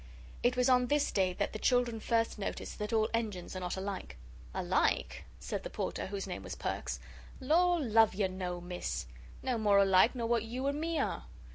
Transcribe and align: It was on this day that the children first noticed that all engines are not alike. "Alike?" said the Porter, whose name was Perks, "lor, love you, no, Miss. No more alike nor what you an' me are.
It 0.41 0.57
was 0.57 0.67
on 0.67 0.87
this 0.87 1.11
day 1.11 1.31
that 1.33 1.53
the 1.53 1.59
children 1.59 1.99
first 1.99 2.39
noticed 2.39 2.79
that 2.79 2.91
all 2.91 3.07
engines 3.13 3.55
are 3.55 3.59
not 3.59 3.77
alike. 3.77 4.17
"Alike?" 4.51 5.25
said 5.39 5.61
the 5.61 5.69
Porter, 5.69 6.07
whose 6.07 6.25
name 6.25 6.41
was 6.41 6.55
Perks, 6.55 6.99
"lor, 7.39 7.79
love 7.79 8.15
you, 8.15 8.27
no, 8.27 8.59
Miss. 8.59 9.05
No 9.43 9.59
more 9.59 9.77
alike 9.77 10.15
nor 10.15 10.25
what 10.27 10.41
you 10.41 10.65
an' 10.67 10.79
me 10.79 10.97
are. 10.97 11.25